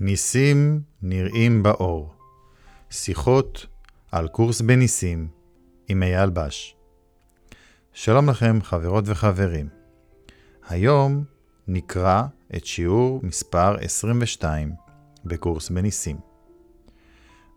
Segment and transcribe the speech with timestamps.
[0.00, 2.14] ניסים נראים באור.
[2.90, 3.66] שיחות
[4.12, 5.28] על קורס בניסים
[5.88, 6.76] עם אייל בש.
[7.92, 9.68] שלום לכם, חברות וחברים.
[10.68, 11.24] היום
[11.68, 12.22] נקרא
[12.56, 14.72] את שיעור מספר 22
[15.24, 16.16] בקורס בניסים.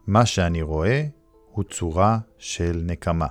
[0.08, 1.06] מה שאני רואה
[1.52, 3.28] הוא צורה של נקמה.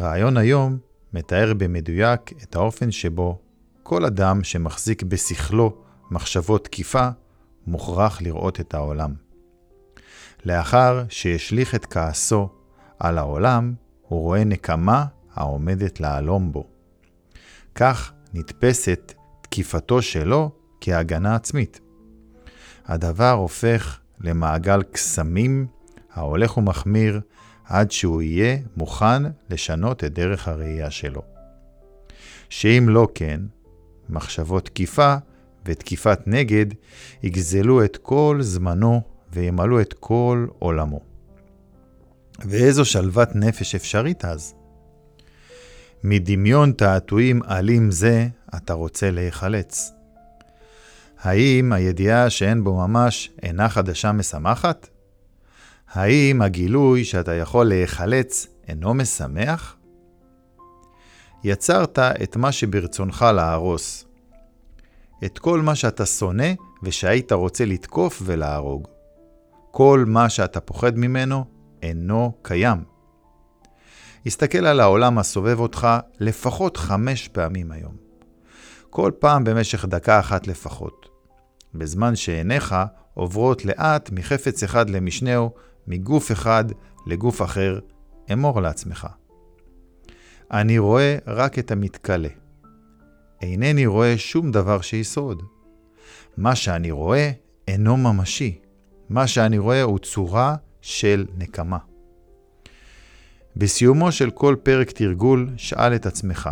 [0.00, 0.78] רעיון היום
[1.12, 3.38] מתאר במדויק את האופן שבו
[3.82, 5.76] כל אדם שמחזיק בשכלו
[6.10, 7.08] מחשבות תקיפה,
[7.66, 9.14] מוכרח לראות את העולם.
[10.44, 12.48] לאחר שהשליך את כעסו
[12.98, 13.74] על העולם,
[14.08, 16.66] הוא רואה נקמה העומדת להלום בו.
[17.74, 21.80] כך נתפסת תקיפתו שלו כהגנה עצמית.
[22.86, 25.66] הדבר הופך למעגל קסמים
[26.12, 27.20] ההולך ומחמיר
[27.64, 31.22] עד שהוא יהיה מוכן לשנות את דרך הראייה שלו.
[32.48, 33.40] שאם לא כן,
[34.08, 35.14] מחשבות תקיפה
[35.66, 36.66] ותקיפת נגד
[37.22, 39.00] יגזלו את כל זמנו
[39.32, 41.00] וימלאו את כל עולמו.
[42.38, 44.54] ואיזו שלוות נפש אפשרית אז.
[46.04, 49.92] מדמיון תעתועים אלים זה אתה רוצה להיחלץ.
[51.20, 54.88] האם הידיעה שאין בו ממש אינה חדשה משמחת?
[55.92, 59.76] האם הגילוי שאתה יכול להיחלץ אינו משמח?
[61.44, 64.04] יצרת את מה שברצונך להרוס,
[65.24, 68.88] את כל מה שאתה שונא ושהיית רוצה לתקוף ולהרוג.
[69.70, 71.44] כל מה שאתה פוחד ממנו
[71.82, 72.84] אינו קיים.
[74.26, 75.88] הסתכל על העולם הסובב אותך
[76.20, 77.96] לפחות חמש פעמים היום.
[78.90, 81.08] כל פעם במשך דקה אחת לפחות.
[81.74, 82.74] בזמן שעיניך
[83.14, 85.50] עוברות לאט מחפץ אחד למשנהו,
[85.86, 86.64] מגוף אחד
[87.06, 87.78] לגוף אחר,
[88.32, 89.06] אמור לעצמך.
[90.50, 92.28] אני רואה רק את המתכלה.
[93.42, 95.42] אינני רואה שום דבר שישרוד.
[96.36, 97.30] מה שאני רואה
[97.68, 98.58] אינו ממשי.
[99.08, 101.78] מה שאני רואה הוא צורה של נקמה.
[103.56, 106.50] בסיומו של כל פרק תרגול, שאל את עצמך,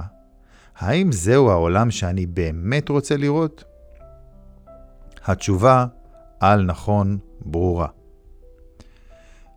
[0.76, 3.64] האם זהו העולם שאני באמת רוצה לראות?
[5.24, 5.86] התשובה,
[6.40, 7.88] על נכון, ברורה.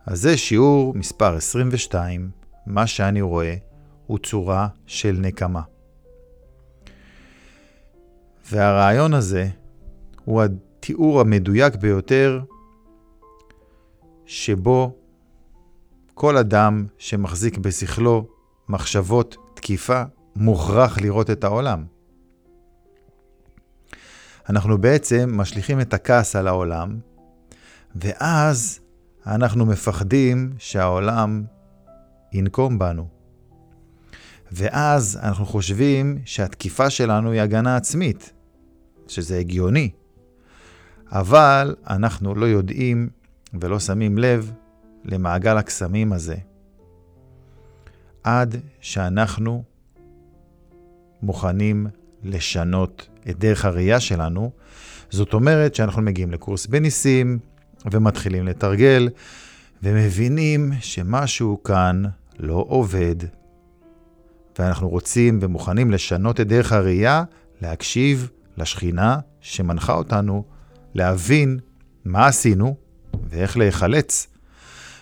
[0.06, 2.30] אז זה שיעור מספר 22,
[2.66, 3.56] מה שאני רואה
[4.08, 5.62] הוא צורה של נקמה.
[8.52, 9.48] והרעיון הזה
[10.26, 12.42] הוא התיאור המדויק ביותר
[14.26, 14.96] שבו
[16.14, 18.28] כל אדם שמחזיק בשכלו
[18.70, 20.04] מחשבות תקיפה
[20.36, 21.86] מוכרח לראות את העולם.
[24.50, 27.00] אנחנו בעצם משליכים את הכעס על העולם,
[27.96, 28.80] ואז
[29.28, 31.44] אנחנו מפחדים שהעולם
[32.34, 33.08] ינקום בנו.
[34.52, 38.34] ואז אנחנו חושבים שהתקיפה שלנו היא הגנה עצמית,
[39.08, 39.90] שזה הגיוני.
[41.12, 43.10] אבל אנחנו לא יודעים
[43.54, 44.52] ולא שמים לב
[45.06, 46.36] למעגל הקסמים הזה.
[48.24, 49.64] עד שאנחנו
[51.22, 51.88] מוכנים
[52.24, 54.52] לשנות את דרך הראייה שלנו,
[55.10, 57.40] זאת אומרת שאנחנו מגיעים לקורס בניסים
[57.92, 59.10] ומתחילים לתרגל
[59.84, 62.04] ומבינים שמשהו כאן
[62.40, 63.16] לא עובד
[64.60, 67.24] ואנחנו רוצים ומוכנים לשנות את דרך הראייה,
[67.62, 70.44] להקשיב לשכינה שמנחה אותנו
[70.94, 71.60] להבין
[72.06, 72.76] מה עשינו
[73.30, 74.28] ואיך להיחלץ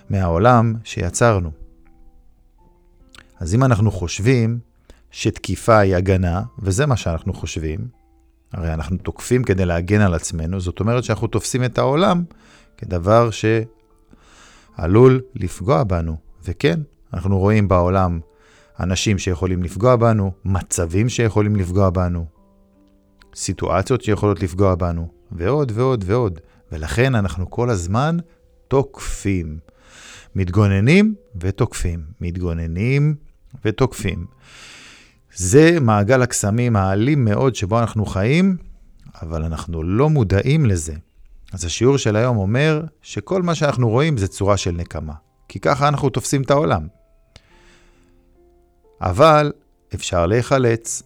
[0.09, 1.51] מהעולם שיצרנו.
[3.39, 4.59] אז אם אנחנו חושבים
[5.11, 7.87] שתקיפה היא הגנה, וזה מה שאנחנו חושבים,
[8.53, 12.23] הרי אנחנו תוקפים כדי להגן על עצמנו, זאת אומרת שאנחנו תופסים את העולם
[12.77, 13.29] כדבר
[14.77, 16.17] שעלול לפגוע בנו.
[16.45, 16.79] וכן,
[17.13, 18.19] אנחנו רואים בעולם
[18.79, 22.25] אנשים שיכולים לפגוע בנו, מצבים שיכולים לפגוע בנו,
[23.35, 26.39] סיטואציות שיכולות לפגוע בנו, ועוד ועוד ועוד.
[26.71, 28.17] ולכן אנחנו כל הזמן
[28.67, 29.59] תוקפים.
[30.35, 33.15] מתגוננים ותוקפים, מתגוננים
[33.65, 34.25] ותוקפים.
[35.35, 38.57] זה מעגל הקסמים האלים מאוד שבו אנחנו חיים,
[39.21, 40.93] אבל אנחנו לא מודעים לזה.
[41.53, 45.13] אז השיעור של היום אומר שכל מה שאנחנו רואים זה צורה של נקמה,
[45.47, 46.87] כי ככה אנחנו תופסים את העולם.
[49.01, 49.51] אבל
[49.93, 51.03] אפשר להיחלץ,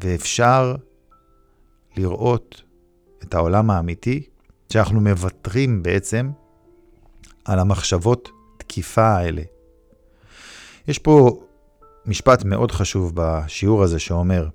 [0.00, 0.74] ואפשר
[1.96, 2.62] לראות
[3.22, 4.22] את העולם האמיתי,
[4.72, 6.30] שאנחנו מוותרים בעצם
[7.44, 9.42] על המחשבות תקיפה האלה.
[10.88, 11.40] יש פה
[12.06, 14.48] משפט מאוד חשוב בשיעור הזה שאומר,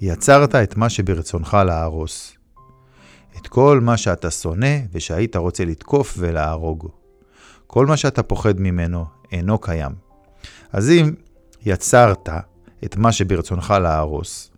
[0.00, 2.36] יצרת את מה שברצונך להרוס.
[3.36, 6.88] את כל מה שאתה שונא ושהיית רוצה לתקוף ולהרוג.
[7.66, 9.92] כל מה שאתה פוחד ממנו אינו קיים.
[10.72, 11.14] אז אם
[11.66, 12.28] יצרת
[12.84, 14.50] את מה שברצונך להרוס,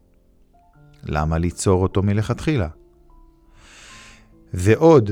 [1.05, 2.69] למה ליצור אותו מלכתחילה?
[4.55, 5.11] ועוד,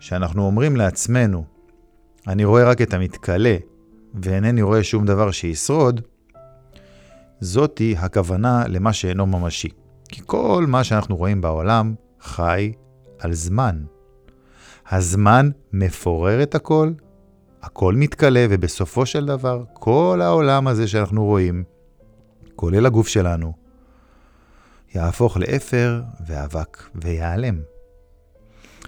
[0.00, 1.44] שאנחנו אומרים לעצמנו,
[2.26, 3.56] אני רואה רק את המתכלה,
[4.14, 6.00] ואינני רואה שום דבר שישרוד,
[7.40, 9.68] זאתי הכוונה למה שאינו ממשי.
[10.08, 12.72] כי כל מה שאנחנו רואים בעולם חי
[13.18, 13.82] על זמן.
[14.90, 16.92] הזמן מפורר את הכל,
[17.62, 21.64] הכל מתכלה, ובסופו של דבר, כל העולם הזה שאנחנו רואים,
[22.56, 23.52] כולל הגוף שלנו,
[24.94, 27.60] יהפוך לאפר ואבק ויעלם.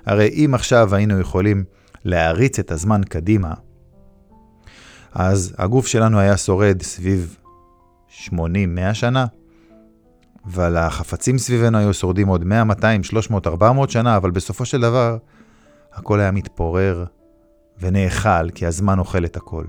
[0.07, 1.65] הרי אם עכשיו היינו יכולים
[2.05, 3.55] להריץ את הזמן קדימה,
[5.13, 7.37] אז הגוף שלנו היה שורד סביב
[8.29, 8.33] 80-100
[8.93, 9.27] שנה,
[10.47, 15.19] אבל החפצים סביבנו היו שורדים עוד 100, 200, 300, 400 שנה, אבל בסופו של דבר
[15.93, 17.05] הכל היה מתפורר
[17.79, 19.65] ונאכל, כי הזמן אוכל את הכל.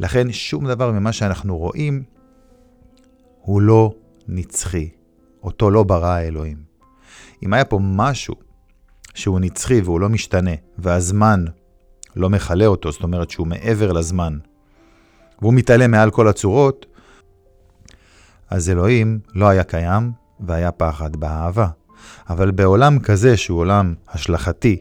[0.00, 2.02] לכן שום דבר ממה שאנחנו רואים
[3.40, 3.94] הוא לא
[4.28, 4.88] נצחי.
[5.48, 6.56] אותו לא ברא האלוהים.
[7.42, 8.34] אם היה פה משהו
[9.14, 11.44] שהוא נצחי והוא לא משתנה, והזמן
[12.16, 14.38] לא מכלה אותו, זאת אומרת שהוא מעבר לזמן,
[15.42, 16.86] והוא מתעלם מעל כל הצורות,
[18.50, 21.68] אז אלוהים לא היה קיים והיה פחד באהבה.
[22.30, 24.78] אבל בעולם כזה שהוא עולם השלכתי,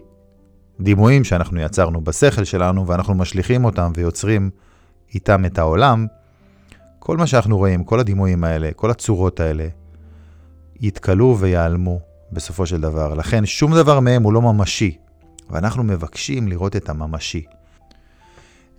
[0.79, 4.49] דימויים שאנחנו יצרנו בשכל שלנו ואנחנו משליכים אותם ויוצרים
[5.13, 6.07] איתם את העולם,
[6.99, 9.67] כל מה שאנחנו רואים, כל הדימויים האלה, כל הצורות האלה,
[10.81, 11.99] יתכלו ויעלמו
[12.31, 13.13] בסופו של דבר.
[13.13, 14.97] לכן שום דבר מהם הוא לא ממשי,
[15.49, 17.45] ואנחנו מבקשים לראות את הממשי.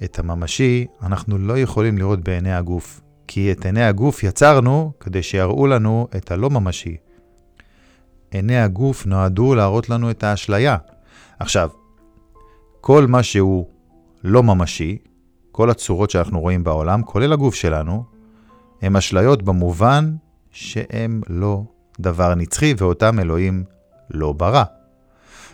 [0.04, 5.66] את הממשי אנחנו לא יכולים לראות בעיני הגוף, כי את עיני הגוף יצרנו כדי שיראו
[5.66, 6.96] לנו את הלא ממשי.
[8.30, 10.76] עיני הגוף נועדו להראות לנו את האשליה.
[11.38, 11.70] עכשיו,
[12.80, 13.66] כל מה שהוא
[14.24, 14.98] לא ממשי,
[15.52, 18.04] כל הצורות שאנחנו רואים בעולם, כולל הגוף שלנו,
[18.82, 20.14] הם אשליות במובן
[20.50, 21.62] שהם לא
[22.00, 23.64] דבר נצחי ואותם אלוהים
[24.10, 24.64] לא ברא.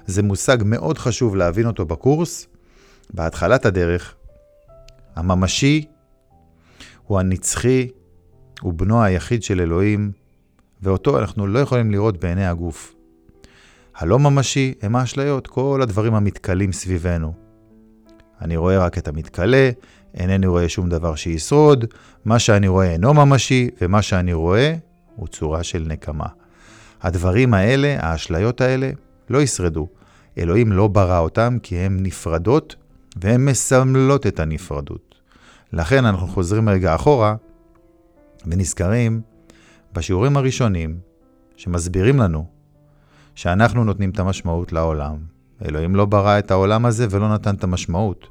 [0.06, 2.46] זה מושג מאוד חשוב להבין אותו בקורס.
[3.14, 4.14] בהתחלת הדרך,
[5.16, 5.84] הממשי
[7.06, 7.88] הוא הנצחי,
[8.60, 10.12] הוא בנו היחיד של אלוהים,
[10.82, 12.94] ואותו אנחנו לא יכולים לראות בעיני הגוף.
[13.96, 17.34] הלא ממשי הם האשליות, כל הדברים המתכלים סביבנו.
[18.40, 19.70] אני רואה רק את המתכלה,
[20.14, 21.84] אינני רואה שום דבר שישרוד,
[22.24, 24.74] מה שאני רואה אינו ממשי, ומה שאני רואה
[25.16, 26.26] הוא צורה של נקמה.
[27.02, 28.90] הדברים האלה, האשליות האלה,
[29.30, 29.88] לא ישרדו.
[30.38, 32.76] אלוהים לא ברא אותם כי הן נפרדות,
[33.16, 35.14] והן מסמלות את הנפרדות.
[35.72, 37.34] לכן אנחנו חוזרים רגע אחורה
[38.46, 39.20] ונזכרים
[39.92, 40.98] בשיעורים הראשונים
[41.56, 42.46] שמסבירים לנו
[43.34, 45.16] שאנחנו נותנים את המשמעות לעולם.
[45.64, 48.26] אלוהים לא ברא את העולם הזה ולא נתן את המשמעות.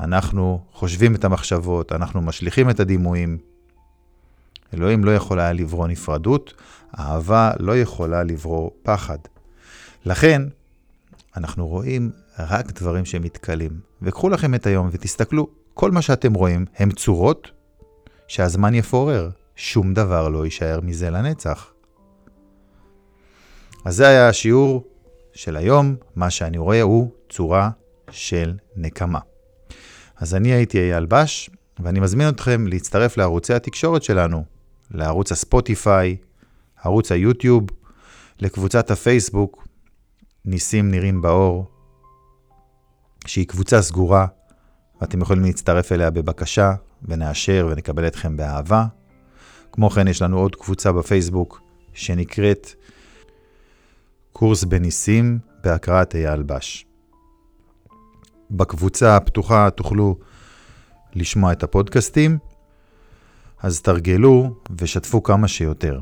[0.00, 3.38] אנחנו חושבים את המחשבות, אנחנו משליכים את הדימויים.
[4.74, 6.54] אלוהים לא יכול היה לברוא נפרדות,
[6.98, 9.18] אהבה לא יכולה לברוא פחד.
[10.04, 10.42] לכן,
[11.36, 13.70] אנחנו רואים רק דברים שמתכלים.
[14.02, 17.50] וקחו לכם את היום ותסתכלו, כל מה שאתם רואים הם צורות
[18.28, 19.30] שהזמן יפורר.
[19.56, 21.72] שום דבר לא יישאר מזה לנצח.
[23.84, 24.84] אז זה היה השיעור
[25.32, 27.70] של היום, מה שאני רואה הוא צורה
[28.10, 29.18] של נקמה.
[30.16, 34.44] אז אני הייתי אייל בש, ואני מזמין אתכם להצטרף לערוצי התקשורת שלנו,
[34.90, 36.16] לערוץ הספוטיפיי,
[36.84, 37.64] ערוץ היוטיוב,
[38.40, 39.68] לקבוצת הפייסבוק,
[40.44, 41.66] ניסים נראים באור,
[43.26, 44.26] שהיא קבוצה סגורה,
[45.00, 48.86] ואתם יכולים להצטרף אליה בבקשה, ונאשר ונקבל אתכם באהבה.
[49.72, 51.60] כמו כן, יש לנו עוד קבוצה בפייסבוק
[51.92, 52.68] שנקראת
[54.32, 56.86] קורס בניסים בהקראת אייל בש.
[58.50, 60.18] בקבוצה הפתוחה תוכלו
[61.14, 62.38] לשמוע את הפודקאסטים,
[63.64, 66.00] אז תרגלו ושתפו כמה שיותר.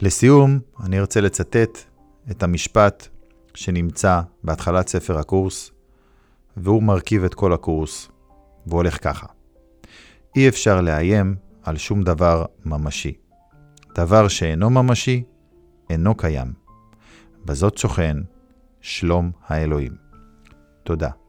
[0.00, 1.78] לסיום, אני ארצה לצטט
[2.30, 3.08] את המשפט
[3.54, 5.70] שנמצא בהתחלת ספר הקורס,
[6.56, 8.08] והוא מרכיב את כל הקורס,
[8.66, 9.26] והוא הולך ככה:
[10.36, 13.12] אי אפשר לאיים על שום דבר ממשי.
[13.94, 15.22] דבר שאינו ממשי,
[15.90, 16.52] אינו קיים.
[17.44, 18.16] בזאת שוכן
[18.80, 19.92] שלום האלוהים.
[20.84, 21.21] תודה.